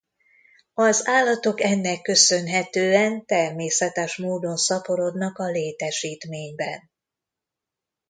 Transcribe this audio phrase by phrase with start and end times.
[0.73, 6.79] Az állatok ennek köszönhetően természetes módon szaporodnak a létesítményben.